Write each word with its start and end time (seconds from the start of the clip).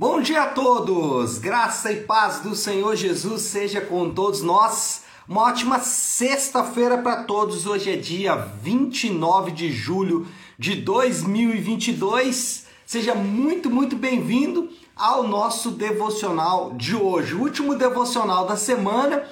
Bom 0.00 0.22
dia 0.22 0.44
a 0.44 0.46
todos! 0.46 1.36
Graça 1.36 1.92
e 1.92 1.96
paz 1.96 2.40
do 2.40 2.54
Senhor 2.54 2.96
Jesus 2.96 3.42
seja 3.42 3.82
com 3.82 4.08
todos 4.08 4.40
nós. 4.40 5.02
Uma 5.28 5.42
ótima 5.42 5.78
sexta-feira 5.78 6.96
para 6.96 7.24
todos. 7.24 7.66
Hoje 7.66 7.90
é 7.90 7.96
dia 7.96 8.34
29 8.34 9.50
de 9.50 9.70
julho 9.70 10.26
de 10.58 10.76
2022. 10.76 12.64
Seja 12.86 13.14
muito, 13.14 13.68
muito 13.68 13.94
bem-vindo 13.94 14.70
ao 14.96 15.28
nosso 15.28 15.70
devocional 15.70 16.72
de 16.72 16.96
hoje. 16.96 17.34
O 17.34 17.42
último 17.42 17.74
devocional 17.74 18.46
da 18.46 18.56
semana, 18.56 19.22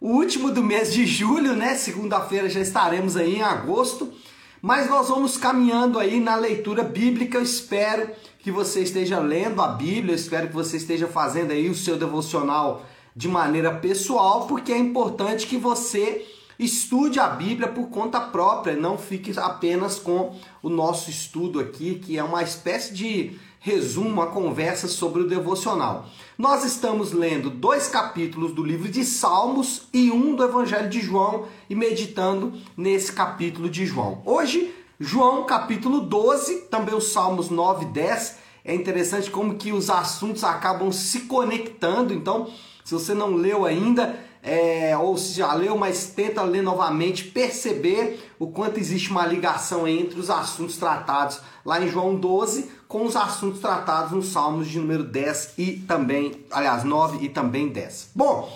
o 0.00 0.08
último 0.08 0.50
do 0.50 0.64
mês 0.64 0.92
de 0.92 1.06
julho, 1.06 1.54
né? 1.54 1.76
Segunda-feira 1.76 2.48
já 2.48 2.58
estaremos 2.58 3.16
aí 3.16 3.36
em 3.36 3.42
agosto. 3.42 4.12
Mas 4.60 4.88
nós 4.88 5.08
vamos 5.08 5.36
caminhando 5.36 5.98
aí 5.98 6.20
na 6.20 6.36
leitura 6.36 6.84
bíblica. 6.84 7.38
Eu 7.38 7.42
espero 7.42 8.10
que 8.42 8.50
você 8.50 8.82
esteja 8.82 9.20
lendo 9.20 9.62
a 9.62 9.68
Bíblia, 9.68 10.12
eu 10.12 10.16
espero 10.16 10.48
que 10.48 10.54
você 10.54 10.76
esteja 10.76 11.06
fazendo 11.06 11.52
aí 11.52 11.68
o 11.70 11.74
seu 11.74 11.96
devocional 11.96 12.84
de 13.14 13.28
maneira 13.28 13.72
pessoal, 13.76 14.46
porque 14.46 14.72
é 14.72 14.78
importante 14.78 15.46
que 15.46 15.56
você 15.56 16.26
estude 16.58 17.20
a 17.20 17.28
Bíblia 17.28 17.68
por 17.68 17.88
conta 17.88 18.20
própria, 18.20 18.74
não 18.74 18.98
fique 18.98 19.32
apenas 19.38 19.98
com 19.98 20.34
o 20.60 20.68
nosso 20.68 21.08
estudo 21.08 21.60
aqui, 21.60 21.96
que 21.96 22.18
é 22.18 22.24
uma 22.24 22.42
espécie 22.42 22.92
de 22.92 23.38
resumo, 23.60 24.08
uma 24.08 24.26
conversa 24.26 24.88
sobre 24.88 25.22
o 25.22 25.28
devocional. 25.28 26.06
Nós 26.36 26.64
estamos 26.64 27.12
lendo 27.12 27.48
dois 27.48 27.86
capítulos 27.86 28.52
do 28.52 28.64
livro 28.64 28.88
de 28.88 29.04
Salmos 29.04 29.82
e 29.92 30.10
um 30.10 30.34
do 30.34 30.42
Evangelho 30.42 30.90
de 30.90 31.00
João 31.00 31.46
e 31.70 31.76
meditando 31.76 32.54
nesse 32.76 33.12
capítulo 33.12 33.70
de 33.70 33.86
João. 33.86 34.20
Hoje, 34.24 34.74
João 34.98 35.44
capítulo 35.44 36.00
12, 36.00 36.68
também 36.70 36.94
os 36.94 37.12
Salmos 37.12 37.50
9 37.50 37.86
e 37.86 37.88
10. 37.88 38.41
É 38.64 38.74
interessante 38.74 39.30
como 39.30 39.56
que 39.56 39.72
os 39.72 39.90
assuntos 39.90 40.44
acabam 40.44 40.92
se 40.92 41.22
conectando, 41.22 42.14
então, 42.14 42.48
se 42.84 42.94
você 42.94 43.12
não 43.12 43.34
leu 43.34 43.64
ainda, 43.64 44.18
é, 44.42 44.96
ou 44.98 45.16
se 45.16 45.34
já 45.34 45.52
leu, 45.54 45.78
mas 45.78 46.08
tenta 46.08 46.42
ler 46.42 46.62
novamente, 46.62 47.24
perceber 47.24 48.32
o 48.38 48.48
quanto 48.48 48.78
existe 48.78 49.10
uma 49.10 49.24
ligação 49.24 49.86
entre 49.86 50.18
os 50.18 50.30
assuntos 50.30 50.76
tratados 50.76 51.40
lá 51.64 51.80
em 51.80 51.88
João 51.88 52.16
12 52.16 52.70
com 52.88 53.06
os 53.06 53.14
assuntos 53.14 53.60
tratados 53.60 54.12
nos 54.12 54.26
Salmos 54.26 54.68
de 54.68 54.78
número 54.78 55.04
10 55.04 55.54
e 55.56 55.72
também, 55.86 56.44
aliás, 56.50 56.84
9 56.84 57.24
e 57.24 57.28
também 57.28 57.68
10. 57.68 58.10
Bom, 58.14 58.52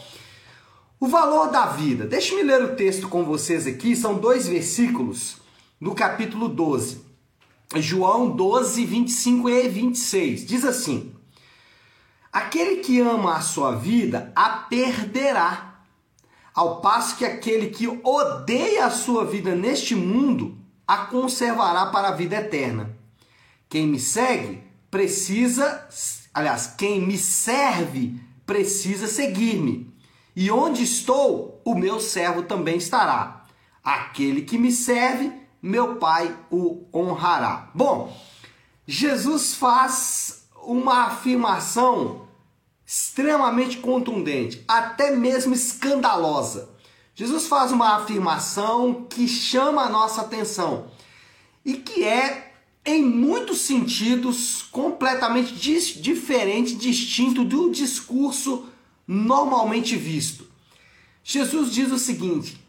o 0.98 1.06
valor 1.06 1.50
da 1.50 1.66
vida. 1.66 2.04
Deixe-me 2.04 2.42
ler 2.42 2.62
o 2.62 2.74
texto 2.74 3.08
com 3.08 3.24
vocês 3.24 3.66
aqui, 3.66 3.94
são 3.94 4.18
dois 4.18 4.48
versículos 4.48 5.36
do 5.80 5.94
capítulo 5.94 6.48
12. 6.48 7.05
João 7.74 8.30
12, 8.30 8.84
25 8.84 9.48
e 9.48 9.68
26. 9.68 10.46
Diz 10.46 10.64
assim: 10.64 11.14
Aquele 12.32 12.76
que 12.76 13.00
ama 13.00 13.36
a 13.36 13.40
sua 13.40 13.74
vida 13.74 14.32
a 14.36 14.50
perderá 14.50 15.80
ao 16.54 16.80
passo 16.80 17.16
que 17.16 17.24
aquele 17.24 17.68
que 17.68 17.86
odeia 17.86 18.86
a 18.86 18.90
sua 18.90 19.26
vida 19.26 19.54
neste 19.54 19.94
mundo 19.94 20.56
a 20.86 20.98
conservará 20.98 21.86
para 21.86 22.08
a 22.08 22.12
vida 22.12 22.36
eterna. 22.36 22.96
Quem 23.68 23.86
me 23.88 23.98
segue 23.98 24.62
precisa, 24.90 25.86
aliás, 26.32 26.74
quem 26.78 27.00
me 27.00 27.18
serve 27.18 28.18
precisa 28.46 29.06
seguir-me. 29.06 29.92
E 30.34 30.50
onde 30.50 30.82
estou, 30.82 31.60
o 31.64 31.74
meu 31.74 31.98
servo 31.98 32.42
também 32.42 32.76
estará. 32.76 33.44
Aquele 33.82 34.42
que 34.42 34.56
me 34.56 34.70
serve, 34.70 35.32
meu 35.66 35.96
Pai 35.96 36.36
o 36.50 36.86
honrará. 36.94 37.70
Bom, 37.74 38.16
Jesus 38.86 39.54
faz 39.54 40.46
uma 40.62 41.06
afirmação 41.06 42.28
extremamente 42.86 43.78
contundente, 43.78 44.62
até 44.68 45.10
mesmo 45.10 45.52
escandalosa. 45.52 46.70
Jesus 47.16 47.48
faz 47.48 47.72
uma 47.72 47.96
afirmação 47.96 49.06
que 49.10 49.26
chama 49.26 49.82
a 49.82 49.88
nossa 49.88 50.20
atenção 50.20 50.86
e 51.64 51.74
que 51.74 52.04
é, 52.04 52.52
em 52.84 53.02
muitos 53.02 53.62
sentidos, 53.62 54.62
completamente 54.62 55.52
diferente, 56.00 56.76
distinto 56.76 57.42
do 57.42 57.72
discurso 57.72 58.68
normalmente 59.04 59.96
visto. 59.96 60.46
Jesus 61.24 61.72
diz 61.72 61.90
o 61.90 61.98
seguinte: 61.98 62.64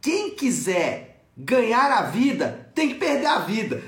quem 0.00 0.30
quiser 0.30 1.09
ganhar 1.44 1.90
a 1.90 2.02
vida 2.02 2.70
tem 2.74 2.88
que 2.88 2.94
perder 2.94 3.26
a 3.26 3.38
vida. 3.40 3.82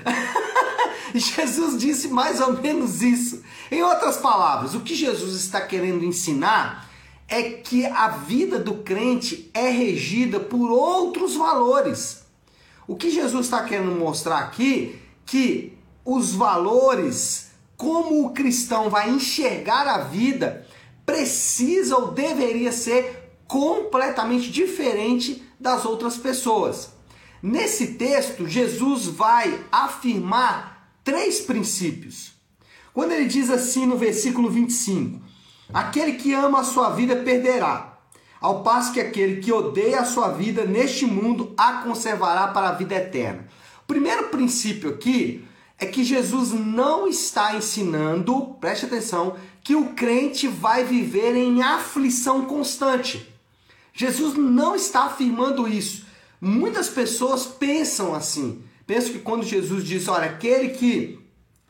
Jesus 1.13 1.77
disse 1.77 2.07
mais 2.07 2.41
ou 2.41 2.53
menos 2.53 3.01
isso. 3.01 3.43
Em 3.71 3.83
outras 3.83 4.17
palavras, 4.17 4.73
o 4.73 4.81
que 4.81 4.95
Jesus 4.95 5.35
está 5.35 5.61
querendo 5.61 6.03
ensinar 6.03 6.89
é 7.27 7.43
que 7.43 7.85
a 7.85 8.09
vida 8.09 8.59
do 8.59 8.75
crente 8.75 9.49
é 9.53 9.69
regida 9.69 10.39
por 10.39 10.71
outros 10.71 11.35
valores. 11.35 12.23
O 12.87 12.95
que 12.95 13.09
Jesus 13.09 13.45
está 13.45 13.63
querendo 13.63 13.91
mostrar 13.91 14.39
aqui 14.39 14.99
que 15.25 15.77
os 16.03 16.33
valores, 16.33 17.51
como 17.77 18.25
o 18.25 18.31
cristão 18.31 18.89
vai 18.89 19.09
enxergar 19.09 19.87
a 19.87 19.99
vida, 19.99 20.67
precisa 21.05 21.97
ou 21.97 22.11
deveria 22.11 22.71
ser 22.71 23.23
completamente 23.47 24.51
diferente 24.51 25.43
das 25.59 25.85
outras 25.85 26.17
pessoas. 26.17 26.89
Nesse 27.45 27.95
texto, 27.95 28.47
Jesus 28.47 29.05
vai 29.05 29.65
afirmar 29.69 30.95
três 31.03 31.41
princípios. 31.41 32.31
Quando 32.93 33.11
ele 33.11 33.25
diz 33.25 33.49
assim 33.49 33.85
no 33.85 33.97
versículo 33.97 34.49
25: 34.49 35.19
Aquele 35.73 36.13
que 36.13 36.33
ama 36.33 36.61
a 36.61 36.63
sua 36.63 36.91
vida 36.91 37.17
perderá, 37.17 37.97
ao 38.39 38.63
passo 38.63 38.93
que 38.93 39.01
aquele 39.01 39.41
que 39.41 39.51
odeia 39.51 39.99
a 39.99 40.05
sua 40.05 40.29
vida 40.29 40.63
neste 40.63 41.05
mundo 41.05 41.53
a 41.57 41.81
conservará 41.83 42.47
para 42.47 42.69
a 42.69 42.75
vida 42.75 42.95
eterna. 42.95 43.45
O 43.83 43.87
primeiro 43.87 44.29
princípio 44.29 44.91
aqui 44.91 45.43
é 45.77 45.85
que 45.85 46.01
Jesus 46.01 46.53
não 46.53 47.09
está 47.09 47.57
ensinando, 47.57 48.55
preste 48.61 48.85
atenção, 48.85 49.35
que 49.61 49.75
o 49.75 49.89
crente 49.89 50.47
vai 50.47 50.85
viver 50.85 51.35
em 51.35 51.61
aflição 51.61 52.45
constante. 52.45 53.29
Jesus 53.93 54.35
não 54.35 54.77
está 54.77 55.07
afirmando 55.07 55.67
isso. 55.67 56.12
Muitas 56.45 56.89
pessoas 56.89 57.45
pensam 57.45 58.13
assim. 58.13 58.61
Penso 58.85 59.13
que 59.13 59.19
quando 59.19 59.45
Jesus 59.45 59.81
disse, 59.81 60.09
olha, 60.09 60.25
aquele 60.25 60.71
que 60.71 61.17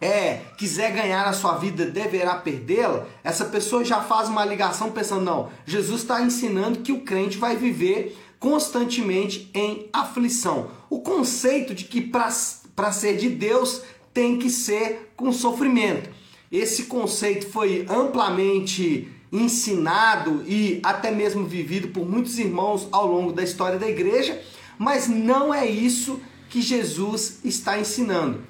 é, 0.02 0.42
quiser 0.58 0.92
ganhar 0.92 1.26
a 1.26 1.34
sua 1.34 1.58
vida 1.58 1.86
deverá 1.86 2.38
perdê-la, 2.38 3.06
essa 3.24 3.46
pessoa 3.46 3.86
já 3.86 4.02
faz 4.02 4.30
uma 4.30 4.44
ligação 4.44 4.90
pensando, 4.90 5.24
não, 5.24 5.52
Jesus 5.64 6.02
está 6.02 6.24
ensinando 6.24 6.80
que 6.80 6.92
o 6.92 7.02
crente 7.02 7.38
vai 7.38 7.56
viver 7.56 8.18
constantemente 8.40 9.48
em 9.54 9.88
aflição. 9.94 10.72
O 10.90 11.02
conceito 11.02 11.76
de 11.76 11.84
que 11.84 12.02
para 12.02 12.92
ser 12.92 13.16
de 13.18 13.30
Deus 13.30 13.84
tem 14.12 14.40
que 14.40 14.50
ser 14.50 15.14
com 15.16 15.32
sofrimento. 15.32 16.10
Esse 16.52 16.86
conceito 16.86 17.48
foi 17.48 17.86
amplamente 17.88 19.08
ensinado 19.32 20.44
e 20.48 20.80
até 20.84 21.12
mesmo 21.12 21.46
vivido 21.46 21.90
por 21.90 22.10
muitos 22.10 22.40
irmãos 22.40 22.88
ao 22.92 23.08
longo 23.08 23.32
da 23.32 23.44
história 23.44 23.78
da 23.78 23.88
igreja, 23.88 24.42
mas 24.78 25.08
não 25.08 25.54
é 25.54 25.66
isso 25.66 26.20
que 26.50 26.62
Jesus 26.62 27.40
está 27.44 27.80
ensinando. 27.80 28.42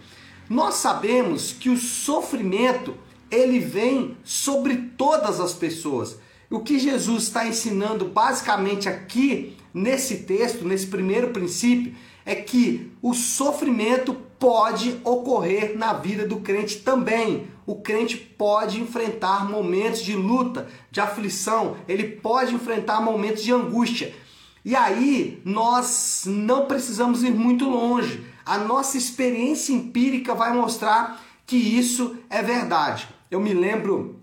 Nós 0.49 0.75
sabemos 0.75 1.51
que 1.51 1.69
o 1.69 1.77
sofrimento 1.77 2.95
ele 3.31 3.59
vem 3.59 4.17
sobre 4.23 4.75
todas 4.97 5.39
as 5.39 5.53
pessoas. 5.53 6.17
O 6.49 6.59
que 6.59 6.77
Jesus 6.77 7.23
está 7.23 7.47
ensinando 7.47 8.05
basicamente 8.05 8.87
aqui 8.87 9.57
nesse 9.73 10.17
texto, 10.17 10.65
nesse 10.65 10.85
primeiro 10.85 11.29
princípio, 11.29 11.95
é 12.25 12.35
que 12.35 12.91
o 13.01 13.13
sofrimento 13.13 14.13
pode 14.37 14.99
ocorrer 15.03 15.77
na 15.77 15.93
vida 15.93 16.27
do 16.27 16.37
crente 16.37 16.77
também. 16.79 17.47
O 17.65 17.75
crente 17.75 18.17
pode 18.17 18.79
enfrentar 18.79 19.49
momentos 19.49 20.01
de 20.01 20.15
luta, 20.15 20.67
de 20.91 20.99
aflição, 20.99 21.77
ele 21.87 22.03
pode 22.03 22.53
enfrentar 22.53 23.01
momentos 23.01 23.41
de 23.41 23.51
angústia. 23.51 24.13
E 24.65 24.75
aí 24.75 25.41
nós 25.43 26.23
não 26.25 26.65
precisamos 26.65 27.23
ir 27.23 27.31
muito 27.31 27.69
longe. 27.69 28.25
A 28.45 28.57
nossa 28.57 28.97
experiência 28.97 29.73
empírica 29.73 30.33
vai 30.33 30.53
mostrar 30.53 31.21
que 31.45 31.57
isso 31.57 32.17
é 32.29 32.41
verdade. 32.41 33.07
Eu 33.29 33.41
me 33.41 33.53
lembro 33.53 34.19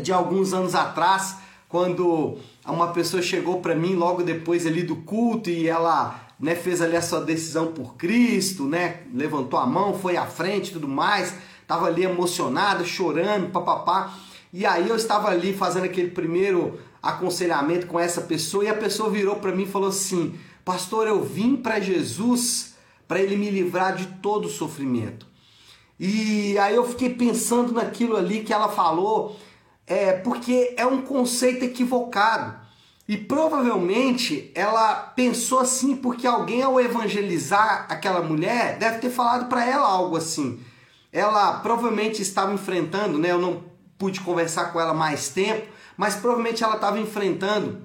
de 0.00 0.12
alguns 0.12 0.52
anos 0.52 0.74
atrás, 0.74 1.36
quando 1.68 2.38
uma 2.64 2.92
pessoa 2.92 3.22
chegou 3.22 3.60
para 3.60 3.74
mim 3.74 3.94
logo 3.94 4.22
depois 4.22 4.66
ali 4.66 4.82
do 4.82 4.96
culto 4.96 5.50
e 5.50 5.68
ela 5.68 6.28
né, 6.38 6.54
fez 6.54 6.80
ali 6.80 6.96
a 6.96 7.02
sua 7.02 7.20
decisão 7.20 7.68
por 7.68 7.96
Cristo, 7.96 8.64
né, 8.64 9.02
levantou 9.12 9.58
a 9.58 9.66
mão, 9.66 9.98
foi 9.98 10.16
à 10.16 10.26
frente 10.26 10.72
tudo 10.72 10.88
mais, 10.88 11.34
estava 11.60 11.86
ali 11.86 12.04
emocionada, 12.04 12.84
chorando, 12.84 13.50
papapá. 13.50 14.14
E 14.52 14.64
aí 14.66 14.88
eu 14.88 14.96
estava 14.96 15.28
ali 15.28 15.52
fazendo 15.52 15.84
aquele 15.84 16.10
primeiro 16.10 16.78
aconselhamento 17.02 17.86
com 17.86 17.98
essa 17.98 18.20
pessoa 18.20 18.64
e 18.64 18.68
a 18.68 18.74
pessoa 18.74 19.10
virou 19.10 19.36
para 19.36 19.52
mim 19.52 19.64
e 19.64 19.70
falou 19.70 19.88
assim: 19.88 20.38
"Pastor, 20.64 21.06
eu 21.06 21.22
vim 21.22 21.56
para 21.56 21.80
Jesus 21.80 22.74
para 23.06 23.20
ele 23.20 23.36
me 23.36 23.50
livrar 23.50 23.96
de 23.96 24.06
todo 24.22 24.46
o 24.46 24.50
sofrimento". 24.50 25.26
E 26.02 26.56
aí 26.58 26.74
eu 26.74 26.88
fiquei 26.88 27.10
pensando 27.10 27.74
naquilo 27.74 28.16
ali 28.16 28.42
que 28.42 28.54
ela 28.54 28.70
falou, 28.70 29.36
é, 29.86 30.12
porque 30.12 30.74
é 30.78 30.86
um 30.86 31.02
conceito 31.02 31.62
equivocado. 31.62 32.58
E 33.06 33.18
provavelmente 33.18 34.50
ela 34.54 34.94
pensou 34.94 35.58
assim 35.58 35.96
porque 35.96 36.26
alguém 36.26 36.62
ao 36.62 36.80
evangelizar 36.80 37.86
aquela 37.90 38.22
mulher 38.22 38.78
deve 38.78 39.00
ter 39.00 39.10
falado 39.10 39.48
para 39.48 39.66
ela 39.66 39.86
algo 39.86 40.16
assim. 40.16 40.60
Ela 41.12 41.54
provavelmente 41.54 42.22
estava 42.22 42.54
enfrentando, 42.54 43.18
né? 43.18 43.32
Eu 43.32 43.38
não 43.38 43.64
pude 43.98 44.20
conversar 44.20 44.72
com 44.72 44.80
ela 44.80 44.94
mais 44.94 45.28
tempo, 45.28 45.66
mas 46.00 46.14
provavelmente 46.14 46.64
ela 46.64 46.76
estava 46.76 46.98
enfrentando 46.98 47.82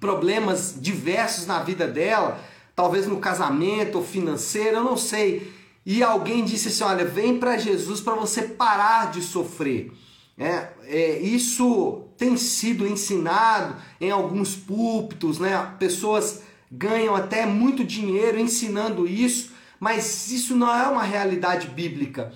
problemas 0.00 0.74
diversos 0.80 1.46
na 1.46 1.62
vida 1.62 1.86
dela, 1.86 2.42
talvez 2.74 3.06
no 3.06 3.18
casamento 3.18 3.98
ou 3.98 4.04
financeiro, 4.04 4.78
eu 4.78 4.82
não 4.82 4.96
sei. 4.96 5.52
E 5.86 6.02
alguém 6.02 6.44
disse 6.44 6.66
assim: 6.66 6.82
olha, 6.82 7.04
vem 7.04 7.38
para 7.38 7.56
Jesus 7.56 8.00
para 8.00 8.16
você 8.16 8.42
parar 8.42 9.12
de 9.12 9.22
sofrer. 9.22 9.92
É, 10.36 10.70
é, 10.86 11.18
isso 11.20 12.02
tem 12.18 12.36
sido 12.36 12.84
ensinado 12.84 13.76
em 14.00 14.10
alguns 14.10 14.56
púlpitos, 14.56 15.38
né? 15.38 15.72
Pessoas 15.78 16.42
ganham 16.68 17.14
até 17.14 17.46
muito 17.46 17.84
dinheiro 17.84 18.40
ensinando 18.40 19.06
isso, 19.06 19.52
mas 19.78 20.32
isso 20.32 20.56
não 20.56 20.74
é 20.74 20.88
uma 20.88 21.04
realidade 21.04 21.68
bíblica. 21.68 22.32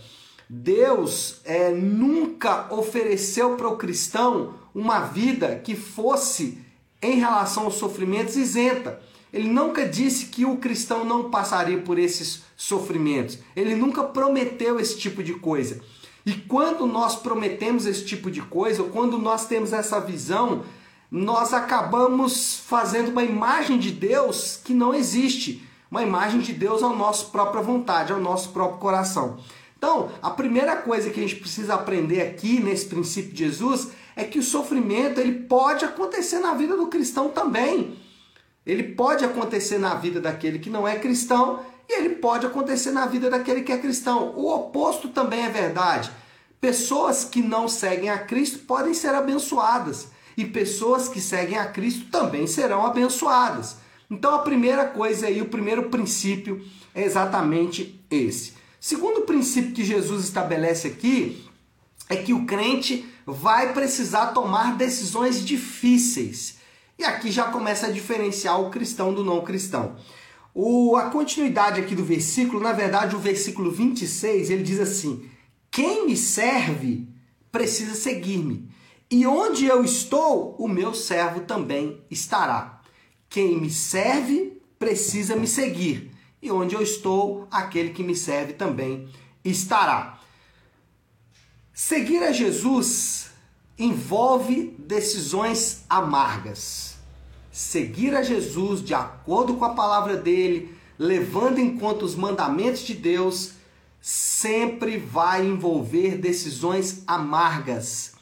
Deus 0.49 1.41
é, 1.45 1.71
nunca 1.71 2.73
ofereceu 2.73 3.57
para 3.57 3.69
o 3.69 3.77
cristão 3.77 4.55
uma 4.75 5.01
vida 5.01 5.61
que 5.63 5.75
fosse, 5.75 6.59
em 7.03 7.19
relação 7.19 7.65
aos 7.65 7.75
sofrimentos, 7.75 8.37
isenta. 8.37 9.01
Ele 9.33 9.49
nunca 9.49 9.87
disse 9.87 10.27
que 10.27 10.45
o 10.45 10.57
cristão 10.57 11.05
não 11.05 11.31
passaria 11.31 11.79
por 11.79 11.99
esses 11.99 12.43
sofrimentos. 12.57 13.39
Ele 13.55 13.75
nunca 13.75 14.05
prometeu 14.05 14.79
esse 14.79 14.97
tipo 14.97 15.23
de 15.23 15.35
coisa. 15.35 15.81
E 16.25 16.33
quando 16.33 16.87
nós 16.87 17.17
prometemos 17.17 17.87
esse 17.87 18.05
tipo 18.05 18.31
de 18.31 18.41
coisa, 18.43 18.83
ou 18.83 18.89
quando 18.89 19.19
nós 19.19 19.47
temos 19.47 19.73
essa 19.73 20.01
visão, 20.01 20.65
nós 21.11 21.53
acabamos 21.53 22.57
fazendo 22.67 23.11
uma 23.11 23.23
imagem 23.23 23.79
de 23.79 23.91
Deus 23.91 24.61
que 24.63 24.75
não 24.75 24.95
existe. 24.95 25.63
Uma 25.91 26.03
imagem 26.03 26.41
de 26.41 26.53
Deus 26.53 26.83
ao 26.83 26.97
nosso 26.97 27.31
própria 27.31 27.63
vontade, 27.63 28.13
ao 28.13 28.21
nosso 28.21 28.51
próprio 28.51 28.79
coração. 28.79 29.39
Então, 29.79 30.11
a 30.23 30.31
primeira 30.31 30.77
coisa 30.77 31.11
que 31.11 31.21
a 31.21 31.23
gente 31.23 31.37
precisa 31.37 31.75
aprender 31.75 32.23
aqui 32.23 32.61
nesse 32.61 32.87
princípio 32.87 33.33
de 33.33 33.45
Jesus 33.45 33.91
é 34.15 34.25
que 34.25 34.39
o 34.39 34.43
sofrimento 34.43 35.21
ele 35.21 35.41
pode 35.45 35.85
acontecer 35.85 36.39
na 36.39 36.55
vida 36.55 36.77
do 36.77 36.87
cristão 36.87 37.29
também. 37.29 37.97
Ele 38.65 38.83
pode 38.83 39.25
acontecer 39.25 39.79
na 39.79 39.95
vida 39.95 40.21
daquele 40.21 40.59
que 40.59 40.71
não 40.71 40.89
é 40.89 40.99
cristão 40.99 41.61
e 41.89 42.01
ele 42.01 42.17
pode 42.17 42.47
acontecer 42.47 42.91
na 42.91 43.07
vida 43.07 43.31
daquele 43.31 43.63
que 43.63 43.71
é 43.71 43.79
cristão. 43.79 44.33
O 44.35 44.53
oposto 44.53 45.09
também 45.09 45.45
é 45.45 45.51
verdade. 45.51 46.11
Pessoas 46.61 47.25
que 47.25 47.43
não 47.43 47.69
seguem 47.69 48.09
a 48.09 48.19
Cristo 48.19 48.61
podem 48.61 48.95
ser 48.95 49.15
abençoadas 49.15 50.09
e 50.37 50.45
pessoas 50.45 51.09
que 51.09 51.21
seguem 51.21 51.59
a 51.59 51.67
Cristo 51.67 52.07
também 52.11 52.47
serão 52.47 52.85
abençoadas. 52.85 53.77
Então 54.11 54.35
a 54.35 54.41
primeira 54.41 54.85
coisa 54.87 55.27
aí, 55.27 55.41
o 55.41 55.49
primeiro 55.49 55.91
princípio 55.91 56.65
é 56.95 57.05
exatamente 57.05 58.05
esse. 58.11 58.56
Segundo 58.81 59.23
princípio 59.23 59.73
que 59.73 59.85
Jesus 59.85 60.25
estabelece 60.25 60.89
aqui 60.89 61.45
é 62.09 62.17
que 62.17 62.33
o 62.33 62.47
crente 62.47 63.09
vai 63.27 63.73
precisar 63.73 64.27
tomar 64.29 64.77
decisões 64.77 65.45
difíceis. 65.45 66.59
E 66.99 67.05
aqui 67.05 67.31
já 67.31 67.45
começa 67.45 67.87
a 67.87 67.93
diferenciar 67.93 68.61
o 68.61 68.71
cristão 68.71 69.13
do 69.13 69.25
não 69.25 69.43
cristão. 69.43 69.97
O, 70.55 70.97
a 70.97 71.11
continuidade 71.11 71.81
aqui 71.81 71.95
do 71.95 72.05
versículo, 72.05 72.61
na 72.61 72.73
verdade, 72.73 73.15
o 73.15 73.19
versículo 73.19 73.71
26, 73.71 74.51
ele 74.51 74.63
diz 74.63 74.81
assim: 74.81 75.29
Quem 75.71 76.07
me 76.07 76.17
serve 76.17 77.07
precisa 77.53 77.95
seguir-me, 77.95 78.71
e 79.11 79.27
onde 79.27 79.67
eu 79.67 79.85
estou, 79.85 80.57
o 80.59 80.67
meu 80.67 80.95
servo 80.95 81.41
também 81.41 82.01
estará. 82.11 82.81
Quem 83.29 83.61
me 83.61 83.71
serve 83.71 84.61
precisa 84.79 85.37
me 85.37 85.47
seguir, 85.47 86.11
e 86.47 86.51
onde 86.51 86.75
eu 86.75 86.83
estou, 86.83 87.47
aquele 87.51 87.91
que 87.91 88.03
me 88.03 88.15
serve 88.15 88.53
também 88.53 89.09
estará. 89.45 90.19
Seguir 91.73 92.23
a 92.23 92.33
Jesus 92.33 93.31
envolve 93.79 94.75
decisões 94.79 95.85
amargas. 95.89 96.97
Seguir 97.51 98.15
a 98.15 98.23
Jesus 98.23 98.83
de 98.83 98.95
acordo 98.95 99.55
com 99.55 99.65
a 99.65 99.75
palavra 99.75 100.17
dele, 100.17 100.75
levando 100.99 101.59
em 101.59 101.77
conta 101.77 102.05
os 102.05 102.15
mandamentos 102.15 102.81
de 102.81 102.95
Deus, 102.95 103.53
sempre 104.01 104.99
vai 104.99 105.45
envolver 105.45 106.17
decisões 106.17 107.03
amargas. 107.07 108.15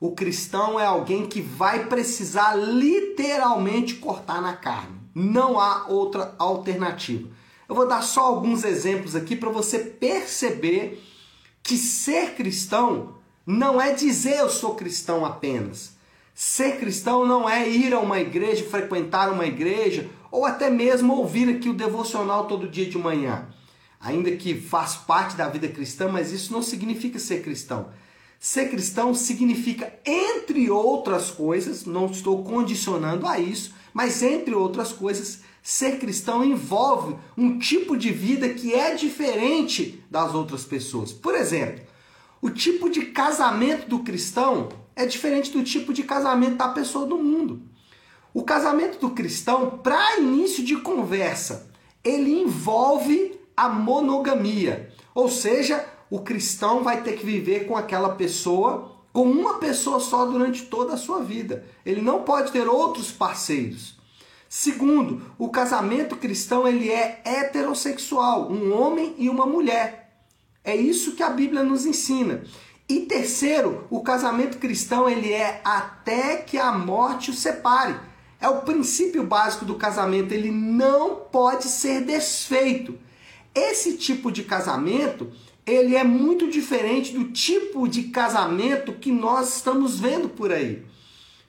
O 0.00 0.12
cristão 0.12 0.80
é 0.80 0.84
alguém 0.84 1.26
que 1.26 1.40
vai 1.40 1.86
precisar 1.86 2.54
literalmente 2.54 3.94
cortar 3.94 4.40
na 4.40 4.54
carne. 4.54 4.98
Não 5.14 5.60
há 5.60 5.86
outra 5.88 6.34
alternativa. 6.38 7.28
Eu 7.70 7.76
vou 7.76 7.86
dar 7.86 8.02
só 8.02 8.22
alguns 8.22 8.64
exemplos 8.64 9.14
aqui 9.14 9.36
para 9.36 9.48
você 9.48 9.78
perceber 9.78 11.00
que 11.62 11.76
ser 11.76 12.34
cristão 12.34 13.14
não 13.46 13.80
é 13.80 13.92
dizer 13.92 14.38
eu 14.38 14.50
sou 14.50 14.74
cristão 14.74 15.24
apenas. 15.24 15.92
Ser 16.34 16.80
cristão 16.80 17.24
não 17.24 17.48
é 17.48 17.68
ir 17.68 17.94
a 17.94 18.00
uma 18.00 18.18
igreja, 18.18 18.64
frequentar 18.68 19.32
uma 19.32 19.46
igreja, 19.46 20.10
ou 20.32 20.44
até 20.44 20.68
mesmo 20.68 21.14
ouvir 21.14 21.48
aqui 21.48 21.68
o 21.68 21.74
devocional 21.74 22.48
todo 22.48 22.66
dia 22.66 22.86
de 22.86 22.98
manhã. 22.98 23.46
Ainda 24.00 24.32
que 24.32 24.60
faz 24.60 24.96
parte 24.96 25.36
da 25.36 25.48
vida 25.48 25.68
cristã, 25.68 26.08
mas 26.08 26.32
isso 26.32 26.52
não 26.52 26.62
significa 26.62 27.20
ser 27.20 27.40
cristão. 27.40 27.90
Ser 28.40 28.68
cristão 28.68 29.14
significa, 29.14 29.96
entre 30.04 30.68
outras 30.72 31.30
coisas, 31.30 31.84
não 31.84 32.06
estou 32.06 32.42
condicionando 32.42 33.28
a 33.28 33.38
isso, 33.38 33.72
mas 33.94 34.24
entre 34.24 34.56
outras 34.56 34.92
coisas, 34.92 35.42
Ser 35.62 35.98
cristão 35.98 36.44
envolve 36.44 37.16
um 37.36 37.58
tipo 37.58 37.96
de 37.96 38.10
vida 38.10 38.48
que 38.48 38.74
é 38.74 38.94
diferente 38.94 40.02
das 40.10 40.34
outras 40.34 40.64
pessoas. 40.64 41.12
Por 41.12 41.34
exemplo, 41.34 41.84
o 42.40 42.48
tipo 42.48 42.88
de 42.88 43.06
casamento 43.06 43.88
do 43.88 43.98
cristão 44.00 44.70
é 44.96 45.04
diferente 45.04 45.50
do 45.50 45.62
tipo 45.62 45.92
de 45.92 46.02
casamento 46.02 46.56
da 46.56 46.68
pessoa 46.68 47.06
do 47.06 47.18
mundo. 47.18 47.62
O 48.32 48.42
casamento 48.42 48.98
do 48.98 49.10
cristão, 49.10 49.78
para 49.82 50.18
início 50.18 50.64
de 50.64 50.76
conversa, 50.76 51.70
ele 52.02 52.40
envolve 52.40 53.38
a 53.56 53.68
monogamia. 53.68 54.90
Ou 55.14 55.28
seja, 55.28 55.84
o 56.08 56.20
cristão 56.20 56.82
vai 56.82 57.02
ter 57.02 57.12
que 57.18 57.26
viver 57.26 57.66
com 57.66 57.76
aquela 57.76 58.10
pessoa, 58.14 58.96
com 59.12 59.24
uma 59.24 59.58
pessoa 59.58 60.00
só 60.00 60.24
durante 60.24 60.64
toda 60.64 60.94
a 60.94 60.96
sua 60.96 61.20
vida. 61.20 61.64
Ele 61.84 62.00
não 62.00 62.22
pode 62.22 62.52
ter 62.52 62.66
outros 62.66 63.12
parceiros. 63.12 63.99
Segundo, 64.52 65.22
o 65.38 65.48
casamento 65.48 66.16
cristão 66.16 66.66
ele 66.66 66.90
é 66.90 67.22
heterossexual, 67.24 68.50
um 68.50 68.76
homem 68.76 69.14
e 69.16 69.28
uma 69.30 69.46
mulher. 69.46 70.24
É 70.64 70.74
isso 70.74 71.14
que 71.14 71.22
a 71.22 71.30
Bíblia 71.30 71.62
nos 71.62 71.86
ensina. 71.86 72.42
E 72.88 73.02
terceiro, 73.02 73.86
o 73.88 74.02
casamento 74.02 74.58
cristão 74.58 75.08
ele 75.08 75.32
é 75.32 75.60
até 75.64 76.38
que 76.38 76.58
a 76.58 76.72
morte 76.72 77.30
o 77.30 77.32
separe. 77.32 77.94
É 78.40 78.48
o 78.48 78.62
princípio 78.62 79.22
básico 79.22 79.64
do 79.64 79.76
casamento, 79.76 80.32
ele 80.32 80.50
não 80.50 81.14
pode 81.14 81.66
ser 81.66 82.00
desfeito. 82.00 82.98
Esse 83.54 83.96
tipo 83.96 84.32
de 84.32 84.42
casamento, 84.42 85.30
ele 85.64 85.94
é 85.94 86.02
muito 86.02 86.50
diferente 86.50 87.12
do 87.12 87.30
tipo 87.30 87.86
de 87.86 88.08
casamento 88.08 88.94
que 88.94 89.12
nós 89.12 89.54
estamos 89.54 90.00
vendo 90.00 90.28
por 90.28 90.50
aí. 90.50 90.84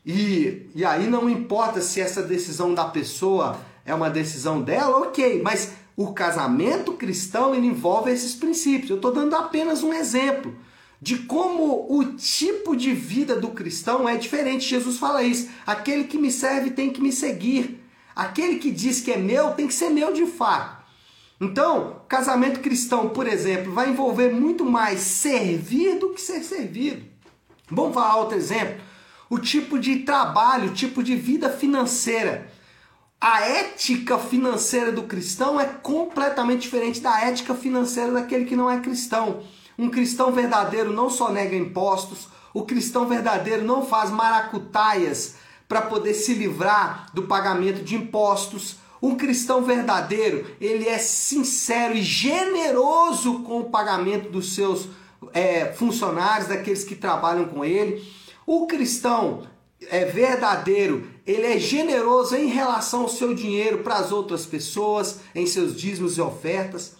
E, 0.05 0.69
e 0.73 0.83
aí 0.83 1.07
não 1.07 1.29
importa 1.29 1.79
se 1.81 2.01
essa 2.01 2.23
decisão 2.23 2.73
da 2.73 2.85
pessoa 2.85 3.59
é 3.85 3.93
uma 3.93 4.09
decisão 4.09 4.61
dela, 4.61 4.97
ok, 4.99 5.41
mas 5.43 5.73
o 5.95 6.13
casamento 6.13 6.93
cristão 6.93 7.53
envolve 7.53 8.11
esses 8.11 8.33
princípios. 8.33 8.89
Eu 8.89 8.95
estou 8.95 9.13
dando 9.13 9.35
apenas 9.35 9.83
um 9.83 9.93
exemplo 9.93 10.55
de 11.01 11.17
como 11.19 11.87
o 11.89 12.03
tipo 12.15 12.75
de 12.75 12.93
vida 12.93 13.39
do 13.39 13.49
cristão 13.49 14.07
é 14.07 14.17
diferente. 14.17 14.67
Jesus 14.67 14.97
fala 14.97 15.23
isso. 15.23 15.49
Aquele 15.65 16.05
que 16.05 16.17
me 16.17 16.31
serve 16.31 16.71
tem 16.71 16.91
que 16.91 17.01
me 17.01 17.11
seguir. 17.11 17.83
Aquele 18.15 18.57
que 18.57 18.71
diz 18.71 19.01
que 19.01 19.11
é 19.11 19.17
meu 19.17 19.51
tem 19.51 19.67
que 19.67 19.73
ser 19.73 19.89
meu 19.89 20.13
de 20.13 20.25
fato. 20.25 20.81
Então, 21.39 22.03
casamento 22.07 22.59
cristão, 22.59 23.09
por 23.09 23.27
exemplo, 23.27 23.73
vai 23.73 23.89
envolver 23.89 24.31
muito 24.31 24.63
mais 24.63 24.99
servir 24.99 25.97
do 25.97 26.09
que 26.09 26.21
ser 26.21 26.43
servido. 26.43 27.03
Vamos 27.69 27.95
falar 27.95 28.17
outro 28.17 28.37
exemplo 28.37 28.90
o 29.31 29.39
tipo 29.39 29.79
de 29.79 29.99
trabalho, 29.99 30.71
o 30.71 30.73
tipo 30.73 31.01
de 31.01 31.15
vida 31.15 31.49
financeira. 31.49 32.51
A 33.19 33.39
ética 33.39 34.19
financeira 34.19 34.91
do 34.91 35.03
cristão 35.03 35.57
é 35.57 35.63
completamente 35.63 36.63
diferente 36.63 36.99
da 36.99 37.17
ética 37.21 37.55
financeira 37.55 38.11
daquele 38.11 38.43
que 38.43 38.57
não 38.57 38.69
é 38.69 38.81
cristão. 38.81 39.41
Um 39.79 39.89
cristão 39.89 40.33
verdadeiro 40.33 40.91
não 40.91 41.09
só 41.09 41.31
nega 41.31 41.55
impostos, 41.55 42.27
o 42.53 42.63
cristão 42.63 43.07
verdadeiro 43.07 43.63
não 43.63 43.85
faz 43.85 44.09
maracutaias 44.09 45.35
para 45.65 45.81
poder 45.81 46.13
se 46.13 46.33
livrar 46.33 47.05
do 47.13 47.23
pagamento 47.23 47.85
de 47.85 47.95
impostos. 47.95 48.79
Um 49.01 49.15
cristão 49.15 49.63
verdadeiro, 49.63 50.45
ele 50.59 50.89
é 50.89 50.97
sincero 50.97 51.95
e 51.95 52.01
generoso 52.01 53.43
com 53.43 53.61
o 53.61 53.69
pagamento 53.69 54.29
dos 54.29 54.53
seus 54.53 54.89
é, 55.31 55.67
funcionários, 55.67 56.49
daqueles 56.49 56.83
que 56.83 56.95
trabalham 56.95 57.45
com 57.45 57.63
ele. 57.63 58.03
O 58.45 58.67
cristão 58.67 59.47
é 59.89 60.05
verdadeiro, 60.05 61.07
ele 61.25 61.45
é 61.45 61.57
generoso 61.57 62.35
em 62.35 62.47
relação 62.47 63.01
ao 63.01 63.09
seu 63.09 63.33
dinheiro 63.33 63.79
para 63.79 63.95
as 63.95 64.11
outras 64.11 64.45
pessoas, 64.45 65.19
em 65.33 65.45
seus 65.45 65.75
dízimos 65.75 66.17
e 66.17 66.21
ofertas. 66.21 66.95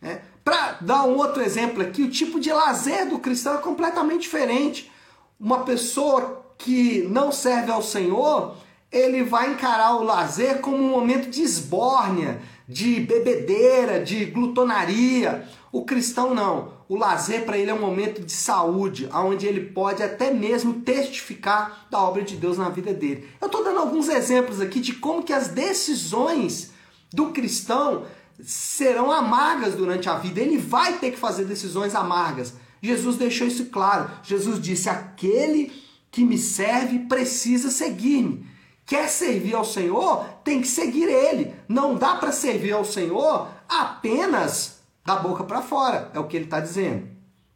Né? 0.00 0.22
Para 0.44 0.78
dar 0.80 1.04
um 1.04 1.16
outro 1.16 1.42
exemplo 1.42 1.82
aqui, 1.82 2.02
o 2.02 2.10
tipo 2.10 2.40
de 2.40 2.52
lazer 2.52 3.08
do 3.08 3.18
cristão 3.18 3.54
é 3.54 3.58
completamente 3.58 4.22
diferente. 4.22 4.90
Uma 5.38 5.64
pessoa 5.64 6.44
que 6.58 7.02
não 7.10 7.32
serve 7.32 7.70
ao 7.70 7.82
Senhor, 7.82 8.56
ele 8.90 9.22
vai 9.22 9.52
encarar 9.52 9.96
o 9.96 10.04
lazer 10.04 10.60
como 10.60 10.76
um 10.76 10.90
momento 10.90 11.30
de 11.30 11.42
esbórnia, 11.42 12.40
de 12.70 13.00
bebedeira, 13.00 14.00
de 14.00 14.24
glutonaria. 14.26 15.44
O 15.72 15.84
cristão 15.84 16.32
não. 16.34 16.80
O 16.88 16.96
lazer 16.96 17.44
para 17.44 17.58
ele 17.58 17.70
é 17.70 17.74
um 17.74 17.80
momento 17.80 18.22
de 18.22 18.32
saúde, 18.32 19.08
onde 19.12 19.46
ele 19.46 19.60
pode 19.70 20.02
até 20.02 20.32
mesmo 20.32 20.74
testificar 20.80 21.86
da 21.90 22.00
obra 22.00 22.22
de 22.22 22.36
Deus 22.36 22.56
na 22.58 22.68
vida 22.68 22.94
dele. 22.94 23.28
Eu 23.40 23.46
estou 23.46 23.64
dando 23.64 23.80
alguns 23.80 24.08
exemplos 24.08 24.60
aqui 24.60 24.80
de 24.80 24.94
como 24.94 25.22
que 25.22 25.32
as 25.32 25.48
decisões 25.48 26.70
do 27.12 27.30
cristão 27.30 28.04
serão 28.42 29.10
amargas 29.10 29.74
durante 29.74 30.08
a 30.08 30.14
vida. 30.14 30.40
Ele 30.40 30.56
vai 30.56 30.98
ter 30.98 31.10
que 31.10 31.18
fazer 31.18 31.44
decisões 31.44 31.94
amargas. 31.94 32.54
Jesus 32.80 33.16
deixou 33.16 33.46
isso 33.46 33.66
claro. 33.66 34.10
Jesus 34.22 34.60
disse: 34.60 34.88
aquele 34.88 35.72
que 36.10 36.24
me 36.24 36.38
serve 36.38 37.00
precisa 37.00 37.70
seguir-me. 37.70 38.46
Quer 38.90 39.08
servir 39.08 39.54
ao 39.54 39.64
Senhor, 39.64 40.24
tem 40.42 40.60
que 40.60 40.66
seguir 40.66 41.04
Ele. 41.04 41.54
Não 41.68 41.94
dá 41.94 42.16
para 42.16 42.32
servir 42.32 42.72
ao 42.72 42.84
Senhor 42.84 43.46
apenas 43.68 44.80
da 45.06 45.14
boca 45.14 45.44
para 45.44 45.62
fora, 45.62 46.10
é 46.12 46.18
o 46.18 46.26
que 46.26 46.36
ele 46.36 46.46
está 46.46 46.58
dizendo. 46.58 47.06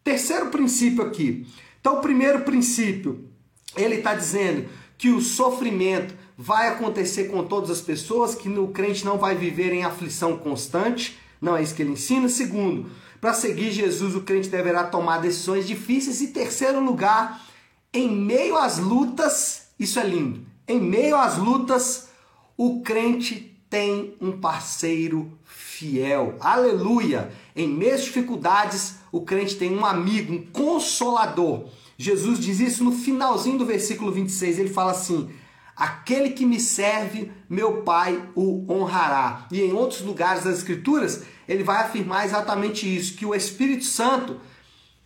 Terceiro 0.05 0.47
princípio 0.51 1.03
aqui. 1.03 1.45
Então, 1.81 1.99
o 1.99 2.01
primeiro 2.01 2.43
princípio, 2.43 3.29
ele 3.75 3.97
está 3.97 4.15
dizendo 4.15 4.69
que 4.97 5.11
o 5.11 5.21
sofrimento 5.21 6.15
vai 6.39 6.69
acontecer 6.69 7.25
com 7.25 7.43
todas 7.43 7.69
as 7.69 7.81
pessoas, 7.81 8.37
que 8.37 8.49
o 8.49 8.69
crente 8.69 9.05
não 9.05 9.19
vai 9.19 9.35
viver 9.35 9.73
em 9.73 9.83
aflição 9.83 10.37
constante. 10.37 11.19
Não 11.41 11.57
é 11.57 11.65
isso 11.65 11.75
que 11.75 11.83
ele 11.83 11.95
ensina. 11.95 12.29
Segundo, 12.29 12.89
para 13.21 13.35
seguir 13.35 13.73
Jesus, 13.73 14.15
o 14.15 14.21
crente 14.21 14.49
deverá 14.49 14.85
tomar 14.85 15.19
decisões 15.19 15.67
difíceis. 15.67 16.21
E 16.21 16.29
terceiro 16.29 16.79
lugar, 16.79 17.45
em 17.93 18.09
meio 18.09 18.57
às 18.57 18.79
lutas, 18.79 19.67
isso 19.81 19.99
é 19.99 20.05
lindo, 20.05 20.54
em 20.67 20.81
meio 20.81 21.17
às 21.17 21.37
lutas, 21.37 22.09
o 22.57 22.83
crente 22.83 23.55
tem 23.69 24.15
um 24.21 24.33
parceiro 24.41 25.33
fiel. 25.45 26.37
Aleluia! 26.41 27.33
Em 27.55 27.69
meio 27.69 27.95
às 27.95 28.05
dificuldades, 28.05 28.97
o 29.11 29.23
crente 29.23 29.57
tem 29.57 29.77
um 29.77 29.85
amigo, 29.85 30.33
um 30.33 30.47
consolador. 30.47 31.69
Jesus 31.99 32.39
diz 32.39 32.61
isso 32.61 32.85
no 32.85 32.93
finalzinho 32.93 33.59
do 33.59 33.67
versículo 33.67 34.11
26. 34.13 34.59
Ele 34.59 34.69
fala 34.69 34.93
assim: 34.93 35.31
Aquele 35.77 36.31
que 36.31 36.47
me 36.47 36.61
serve, 36.61 37.33
meu 37.49 37.83
Pai 37.83 38.29
o 38.35 38.65
honrará. 38.73 39.47
E 39.51 39.61
em 39.61 39.73
outros 39.73 40.03
lugares 40.03 40.45
das 40.45 40.59
Escrituras, 40.59 41.25
ele 41.49 41.65
vai 41.65 41.83
afirmar 41.83 42.25
exatamente 42.25 42.87
isso: 42.87 43.17
que 43.17 43.27
o 43.27 43.35
Espírito 43.35 43.85
Santo, 43.85 44.41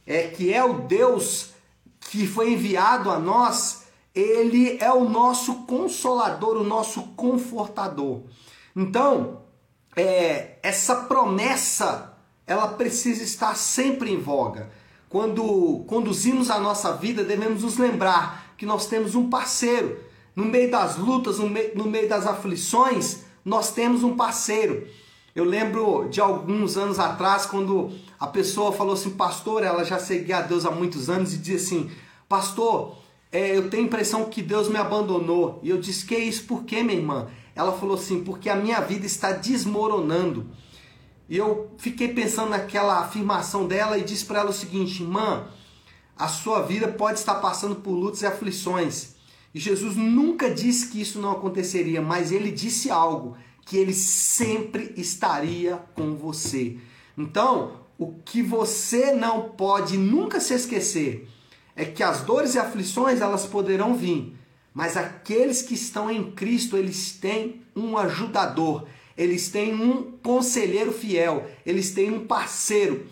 é, 0.06 0.28
que 0.28 0.52
é 0.52 0.62
o 0.62 0.80
Deus 0.82 1.50
que 2.00 2.26
foi 2.26 2.52
enviado 2.52 3.10
a 3.10 3.18
nós, 3.18 3.77
ele 4.18 4.78
é 4.80 4.92
o 4.92 5.08
nosso 5.08 5.66
consolador, 5.66 6.56
o 6.56 6.64
nosso 6.64 7.02
confortador. 7.14 8.22
Então, 8.74 9.42
é, 9.96 10.58
essa 10.62 11.04
promessa, 11.04 12.18
ela 12.46 12.68
precisa 12.68 13.22
estar 13.22 13.56
sempre 13.56 14.12
em 14.12 14.18
voga. 14.18 14.70
Quando 15.08 15.84
conduzimos 15.86 16.50
a 16.50 16.58
nossa 16.58 16.92
vida, 16.94 17.22
devemos 17.22 17.62
nos 17.62 17.78
lembrar 17.78 18.54
que 18.56 18.66
nós 18.66 18.86
temos 18.86 19.14
um 19.14 19.30
parceiro. 19.30 20.00
No 20.34 20.44
meio 20.44 20.70
das 20.70 20.96
lutas, 20.96 21.38
no 21.38 21.48
no 21.48 21.84
meio 21.84 22.08
das 22.08 22.26
aflições, 22.26 23.20
nós 23.44 23.70
temos 23.70 24.02
um 24.02 24.16
parceiro. 24.16 24.86
Eu 25.34 25.44
lembro 25.44 26.08
de 26.08 26.20
alguns 26.20 26.76
anos 26.76 26.98
atrás, 26.98 27.46
quando 27.46 27.92
a 28.18 28.26
pessoa 28.26 28.72
falou 28.72 28.94
assim, 28.94 29.10
pastor, 29.10 29.62
ela 29.62 29.84
já 29.84 29.98
seguia 29.98 30.38
a 30.38 30.42
Deus 30.42 30.66
há 30.66 30.70
muitos 30.72 31.08
anos 31.08 31.32
e 31.32 31.38
dizia 31.38 31.56
assim, 31.56 31.90
pastor, 32.28 32.98
é, 33.30 33.56
eu 33.56 33.68
tenho 33.68 33.84
a 33.84 33.86
impressão 33.86 34.24
que 34.26 34.42
Deus 34.42 34.68
me 34.68 34.76
abandonou. 34.76 35.60
E 35.62 35.70
eu 35.70 35.78
disse, 35.78 36.06
que 36.06 36.16
isso? 36.16 36.44
Por 36.44 36.64
quê, 36.64 36.82
minha 36.82 36.98
irmã? 36.98 37.28
Ela 37.54 37.72
falou 37.72 37.96
assim, 37.96 38.24
porque 38.24 38.48
a 38.48 38.56
minha 38.56 38.80
vida 38.80 39.04
está 39.04 39.32
desmoronando. 39.32 40.46
E 41.28 41.36
eu 41.36 41.70
fiquei 41.76 42.08
pensando 42.08 42.50
naquela 42.50 43.00
afirmação 43.00 43.66
dela 43.66 43.98
e 43.98 44.04
disse 44.04 44.24
para 44.24 44.40
ela 44.40 44.50
o 44.50 44.54
seguinte, 44.54 45.02
irmã, 45.02 45.46
a 46.16 46.26
sua 46.26 46.62
vida 46.62 46.88
pode 46.88 47.18
estar 47.18 47.34
passando 47.36 47.76
por 47.76 47.92
lutas 47.92 48.22
e 48.22 48.26
aflições. 48.26 49.16
E 49.54 49.60
Jesus 49.60 49.94
nunca 49.96 50.50
disse 50.50 50.88
que 50.88 51.00
isso 51.00 51.20
não 51.20 51.32
aconteceria, 51.32 52.00
mas 52.00 52.32
ele 52.32 52.50
disse 52.50 52.90
algo, 52.90 53.36
que 53.66 53.76
ele 53.76 53.92
sempre 53.92 54.94
estaria 54.96 55.76
com 55.94 56.14
você. 56.14 56.78
Então, 57.16 57.72
o 57.98 58.14
que 58.24 58.42
você 58.42 59.12
não 59.12 59.50
pode 59.50 59.98
nunca 59.98 60.40
se 60.40 60.54
esquecer 60.54 61.28
é 61.78 61.84
que 61.84 62.02
as 62.02 62.22
dores 62.22 62.56
e 62.56 62.58
aflições 62.58 63.20
elas 63.20 63.46
poderão 63.46 63.94
vir, 63.94 64.36
mas 64.74 64.96
aqueles 64.96 65.62
que 65.62 65.74
estão 65.74 66.10
em 66.10 66.32
Cristo, 66.32 66.76
eles 66.76 67.12
têm 67.12 67.62
um 67.74 67.96
ajudador, 67.96 68.84
eles 69.16 69.48
têm 69.48 69.74
um 69.74 70.18
conselheiro 70.20 70.92
fiel, 70.92 71.48
eles 71.64 71.92
têm 71.92 72.12
um 72.12 72.26
parceiro. 72.26 73.06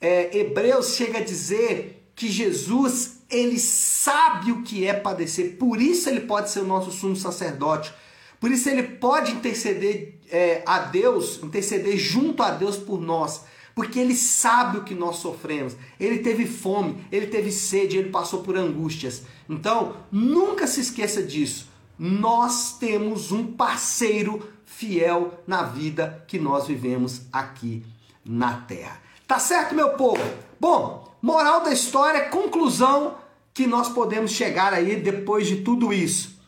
É, 0.00 0.36
Hebreus 0.36 0.96
chega 0.96 1.18
a 1.18 1.24
dizer 1.24 2.04
que 2.16 2.28
Jesus, 2.28 3.20
ele 3.30 3.60
sabe 3.60 4.50
o 4.50 4.62
que 4.62 4.84
é 4.84 4.92
padecer, 4.92 5.56
por 5.56 5.80
isso 5.80 6.08
ele 6.08 6.22
pode 6.22 6.50
ser 6.50 6.60
o 6.60 6.66
nosso 6.66 6.90
sumo 6.90 7.14
sacerdote, 7.14 7.94
por 8.40 8.50
isso 8.50 8.68
ele 8.68 8.82
pode 8.82 9.30
interceder 9.30 10.18
é, 10.28 10.62
a 10.66 10.80
Deus, 10.80 11.40
interceder 11.44 11.96
junto 11.96 12.42
a 12.42 12.50
Deus 12.50 12.76
por 12.76 13.00
nós 13.00 13.42
porque 13.74 13.98
ele 13.98 14.14
sabe 14.14 14.78
o 14.78 14.84
que 14.84 14.94
nós 14.94 15.16
sofremos. 15.16 15.76
Ele 15.98 16.18
teve 16.18 16.46
fome, 16.46 17.04
ele 17.10 17.26
teve 17.26 17.50
sede, 17.50 17.96
ele 17.96 18.10
passou 18.10 18.42
por 18.42 18.56
angústias. 18.56 19.22
Então, 19.48 19.96
nunca 20.10 20.66
se 20.66 20.80
esqueça 20.80 21.22
disso. 21.22 21.68
Nós 21.98 22.78
temos 22.78 23.30
um 23.32 23.46
parceiro 23.46 24.48
fiel 24.64 25.42
na 25.46 25.62
vida 25.62 26.24
que 26.26 26.38
nós 26.38 26.66
vivemos 26.66 27.22
aqui 27.32 27.84
na 28.24 28.54
terra. 28.62 29.00
Tá 29.26 29.38
certo, 29.38 29.74
meu 29.74 29.90
povo? 29.90 30.22
Bom, 30.58 31.14
moral 31.20 31.62
da 31.62 31.72
história, 31.72 32.28
conclusão 32.28 33.16
que 33.52 33.66
nós 33.66 33.88
podemos 33.88 34.30
chegar 34.30 34.72
aí 34.72 34.96
depois 34.96 35.46
de 35.46 35.56
tudo 35.56 35.92
isso. 35.92 36.40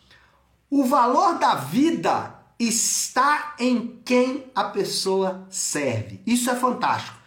O 0.70 0.84
valor 0.84 1.38
da 1.38 1.54
vida 1.54 2.41
está 2.58 3.54
em 3.58 4.00
quem 4.04 4.46
a 4.54 4.64
pessoa 4.64 5.46
serve. 5.50 6.20
Isso 6.26 6.50
é 6.50 6.54
fantástico. 6.54 7.18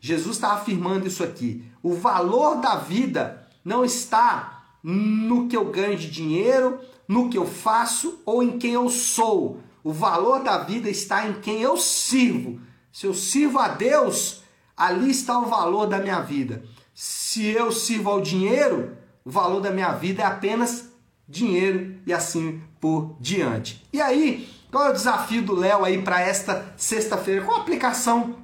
Jesus 0.00 0.36
está 0.36 0.52
afirmando 0.52 1.06
isso 1.06 1.22
aqui. 1.22 1.64
O 1.82 1.94
valor 1.94 2.56
da 2.56 2.76
vida 2.76 3.48
não 3.64 3.84
está 3.84 4.64
no 4.82 5.46
que 5.48 5.56
eu 5.56 5.66
ganho 5.66 5.96
de 5.96 6.10
dinheiro, 6.10 6.80
no 7.06 7.28
que 7.28 7.38
eu 7.38 7.46
faço 7.46 8.20
ou 8.24 8.42
em 8.42 8.58
quem 8.58 8.72
eu 8.72 8.88
sou. 8.88 9.60
O 9.84 9.92
valor 9.92 10.42
da 10.42 10.58
vida 10.58 10.90
está 10.90 11.26
em 11.26 11.34
quem 11.34 11.60
eu 11.60 11.76
sirvo. 11.76 12.60
Se 12.92 13.06
eu 13.06 13.14
sirvo 13.14 13.58
a 13.58 13.68
Deus, 13.68 14.42
ali 14.76 15.10
está 15.10 15.38
o 15.38 15.46
valor 15.46 15.86
da 15.86 15.98
minha 15.98 16.20
vida. 16.20 16.62
Se 16.94 17.46
eu 17.46 17.72
sirvo 17.72 18.10
ao 18.10 18.20
dinheiro, 18.20 18.96
o 19.24 19.30
valor 19.30 19.60
da 19.60 19.70
minha 19.70 19.92
vida 19.92 20.22
é 20.22 20.26
apenas 20.26 20.90
dinheiro 21.28 21.96
e 22.06 22.12
assim 22.12 22.60
por 22.80 23.16
diante. 23.20 23.82
E 23.92 24.00
aí, 24.00 24.48
qual 24.72 24.86
é 24.86 24.90
o 24.90 24.94
desafio 24.94 25.42
do 25.42 25.54
Léo 25.54 25.84
aí 25.84 26.00
para 26.00 26.22
esta 26.22 26.72
sexta-feira? 26.78 27.44
Qual 27.44 27.58
a 27.58 27.60
aplicação 27.60 28.36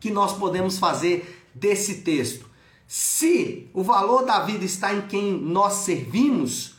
que 0.00 0.10
nós 0.10 0.32
podemos 0.32 0.80
fazer 0.80 1.48
desse 1.54 1.98
texto? 1.98 2.50
Se 2.88 3.70
o 3.72 3.84
valor 3.84 4.24
da 4.26 4.40
vida 4.40 4.64
está 4.64 4.92
em 4.92 5.02
quem 5.02 5.40
nós 5.40 5.74
servimos, 5.74 6.74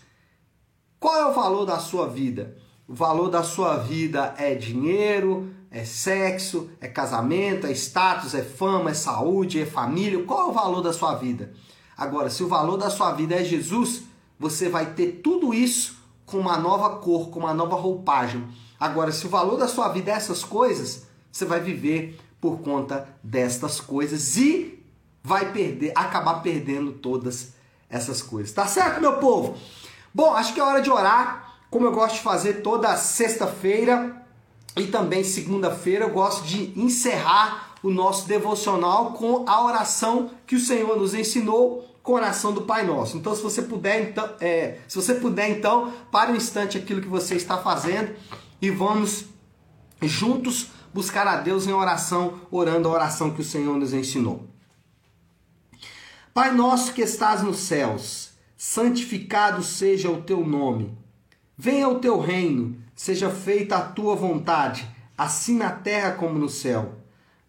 qual 0.99 1.15
é 1.15 1.25
o 1.25 1.33
valor 1.33 1.65
da 1.65 1.79
sua 1.79 2.05
vida? 2.05 2.57
O 2.85 2.93
valor 2.93 3.29
da 3.29 3.43
sua 3.43 3.77
vida 3.77 4.35
é 4.37 4.55
dinheiro, 4.55 5.49
é 5.71 5.85
sexo, 5.85 6.69
é 6.81 6.89
casamento, 6.89 7.65
é 7.65 7.71
status, 7.71 8.35
é 8.35 8.43
fama, 8.43 8.91
é 8.91 8.93
saúde, 8.93 9.61
é 9.61 9.65
família. 9.65 10.21
Qual 10.25 10.47
é 10.47 10.49
o 10.49 10.53
valor 10.53 10.81
da 10.81 10.91
sua 10.91 11.15
vida? 11.15 11.53
Agora, 11.95 12.29
se 12.29 12.43
o 12.43 12.47
valor 12.49 12.75
da 12.75 12.89
sua 12.89 13.13
vida 13.13 13.35
é 13.35 13.43
Jesus, 13.45 14.03
você 14.37 14.67
vai 14.67 14.93
ter 14.95 15.21
tudo 15.23 15.53
isso 15.53 15.95
com 16.25 16.39
uma 16.39 16.57
nova 16.57 16.97
cor, 16.97 17.29
com 17.29 17.39
uma 17.39 17.53
nova 17.53 17.77
roupagem. 17.77 18.45
Agora, 18.81 19.11
se 19.11 19.27
o 19.27 19.29
valor 19.29 19.57
da 19.57 19.67
sua 19.67 19.89
vida 19.89 20.09
é 20.09 20.15
essas 20.15 20.43
coisas, 20.43 21.03
você 21.31 21.45
vai 21.45 21.59
viver 21.59 22.19
por 22.41 22.61
conta 22.61 23.07
destas 23.23 23.79
coisas 23.79 24.35
e 24.37 24.83
vai 25.23 25.51
perder, 25.51 25.91
acabar 25.93 26.41
perdendo 26.41 26.93
todas 26.93 27.53
essas 27.87 28.23
coisas. 28.23 28.51
Tá 28.51 28.65
certo, 28.65 28.99
meu 28.99 29.17
povo? 29.17 29.55
Bom, 30.11 30.33
acho 30.33 30.55
que 30.55 30.59
é 30.59 30.63
hora 30.63 30.81
de 30.81 30.89
orar, 30.89 31.59
como 31.69 31.85
eu 31.85 31.91
gosto 31.91 32.15
de 32.15 32.21
fazer 32.21 32.63
toda 32.63 32.97
sexta-feira. 32.97 34.19
e 34.75 34.87
também 34.87 35.23
segunda-feira 35.23 36.05
eu 36.05 36.09
gosto 36.09 36.43
de 36.43 36.73
encerrar 36.75 37.75
o 37.83 37.91
nosso 37.91 38.27
devocional 38.27 39.13
com 39.13 39.47
a 39.47 39.63
oração 39.63 40.31
que 40.47 40.55
o 40.55 40.59
Senhor 40.59 40.97
nos 40.97 41.13
ensinou, 41.13 41.87
com 42.01 42.13
a 42.13 42.21
oração 42.21 42.51
do 42.51 42.63
Pai 42.63 42.83
Nosso. 42.83 43.15
Então, 43.15 43.35
se 43.35 43.43
você 43.43 43.61
puder, 43.61 44.09
então, 44.09 44.27
é, 44.39 44.79
se 44.87 44.95
você 44.95 45.13
puder, 45.13 45.49
então, 45.49 45.93
pare 46.11 46.31
um 46.31 46.35
instante 46.35 46.79
aquilo 46.79 46.99
que 46.99 47.07
você 47.07 47.35
está 47.35 47.59
fazendo 47.59 48.15
e 48.61 48.69
vamos 48.69 49.25
juntos 50.01 50.67
buscar 50.93 51.27
a 51.27 51.37
Deus 51.37 51.67
em 51.67 51.73
oração, 51.73 52.41
orando 52.51 52.87
a 52.87 52.91
oração 52.91 53.31
que 53.31 53.41
o 53.41 53.45
Senhor 53.45 53.77
nos 53.77 53.93
ensinou. 53.93 54.47
Pai 56.33 56.53
nosso 56.53 56.93
que 56.93 57.01
estás 57.01 57.41
nos 57.41 57.57
céus, 57.57 58.31
santificado 58.55 59.63
seja 59.63 60.09
o 60.09 60.21
teu 60.21 60.45
nome. 60.45 60.97
Venha 61.57 61.89
o 61.89 61.99
teu 61.99 62.19
reino, 62.19 62.77
seja 62.95 63.29
feita 63.29 63.77
a 63.77 63.81
tua 63.81 64.15
vontade, 64.15 64.87
assim 65.17 65.57
na 65.57 65.71
terra 65.71 66.11
como 66.11 66.37
no 66.37 66.49
céu. 66.49 66.95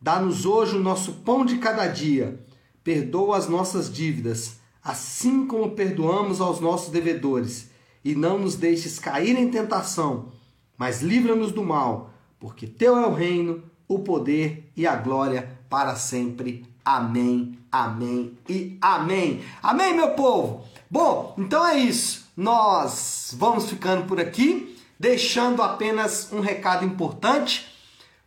Dá-nos 0.00 0.45
hoje 0.45 0.76
o 0.76 0.81
nosso 0.81 1.12
pão 1.25 1.45
de 1.45 1.59
cada 1.59 1.87
dia. 1.87 2.45
Perdoa 2.83 3.37
as 3.37 3.49
nossas 3.49 3.92
dívidas, 3.92 4.57
assim 4.83 5.47
como 5.47 5.71
perdoamos 5.71 6.40
aos 6.40 6.59
nossos 6.59 6.90
devedores. 6.90 7.71
E 8.04 8.16
não 8.16 8.38
nos 8.38 8.57
deixes 8.57 8.99
cair 8.99 9.38
em 9.38 9.49
tentação, 9.49 10.33
mas 10.76 11.02
livra-nos 11.02 11.52
do 11.52 11.62
mal, 11.62 12.11
porque 12.38 12.67
teu 12.67 12.97
é 12.97 13.07
o 13.07 13.14
reino, 13.14 13.62
o 13.87 14.00
poder 14.00 14.71
e 14.76 14.87
a 14.87 14.97
glória 14.97 15.59
para 15.69 15.95
sempre. 15.97 16.67
Amém, 16.85 17.59
amém 17.71 18.37
e 18.49 18.76
amém. 18.81 19.43
Amém, 19.62 19.95
meu 19.95 20.11
povo? 20.11 20.64
Bom, 20.91 21.35
então 21.38 21.67
é 21.67 21.79
isso. 21.79 22.31
Nós 22.37 23.35
vamos 23.38 23.69
ficando 23.69 24.07
por 24.07 24.19
aqui, 24.19 24.76
deixando 24.99 25.62
apenas 25.62 26.33
um 26.33 26.41
recado 26.41 26.85
importante. 26.85 27.73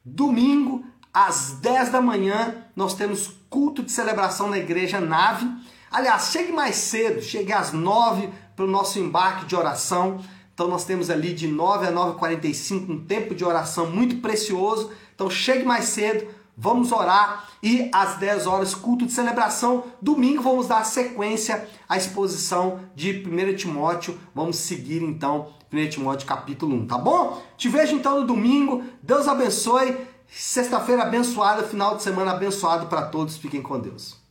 Domingo, 0.03 0.85
às 1.13 1.53
10 1.61 1.89
da 1.89 2.01
manhã, 2.01 2.55
nós 2.75 2.93
temos 2.93 3.31
culto 3.49 3.83
de 3.83 3.91
celebração 3.91 4.49
na 4.49 4.57
igreja 4.57 4.99
Nave. 4.99 5.49
Aliás, 5.91 6.31
chegue 6.31 6.51
mais 6.51 6.75
cedo, 6.75 7.21
chegue 7.21 7.53
às 7.53 7.71
9 7.71 8.29
para 8.55 8.65
o 8.65 8.67
nosso 8.67 8.99
embarque 8.99 9.45
de 9.45 9.55
oração. 9.55 10.19
Então 10.55 10.69
nós 10.69 10.85
temos 10.85 11.09
ali 11.09 11.33
de 11.33 11.49
9 11.49 11.85
a 11.85 11.91
9h45 11.91 12.89
um 12.89 13.05
tempo 13.05 13.35
de 13.35 13.43
oração 13.43 13.91
muito 13.91 14.21
precioso. 14.21 14.89
Então 15.13 15.29
chegue 15.29 15.65
mais 15.65 15.83
cedo, 15.85 16.27
vamos 16.57 16.93
orar 16.93 17.49
e 17.61 17.89
às 17.93 18.15
10 18.15 18.47
horas 18.47 18.73
culto 18.73 19.05
de 19.05 19.11
celebração. 19.11 19.83
Domingo 20.01 20.41
vamos 20.41 20.69
dar 20.69 20.85
sequência 20.85 21.67
à 21.89 21.97
exposição 21.97 22.79
de 22.95 23.21
1 23.27 23.55
Timóteo. 23.57 24.17
Vamos 24.33 24.55
seguir 24.55 25.03
então 25.03 25.49
1 25.71 25.89
Timóteo 25.89 26.25
capítulo 26.25 26.73
1, 26.77 26.87
tá 26.87 26.97
bom? 26.97 27.43
Te 27.57 27.67
vejo 27.67 27.93
então 27.93 28.21
no 28.21 28.25
domingo. 28.25 28.81
Deus 29.03 29.27
abençoe. 29.27 29.97
Sexta-feira 30.27 31.03
abençoada, 31.03 31.63
final 31.63 31.97
de 31.97 32.03
semana 32.03 32.31
abençoado 32.31 32.87
para 32.87 33.03
todos. 33.03 33.35
Fiquem 33.35 33.61
com 33.61 33.77
Deus. 33.77 34.24